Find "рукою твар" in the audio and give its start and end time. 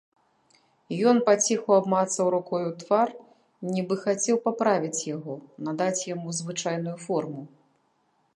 2.35-3.13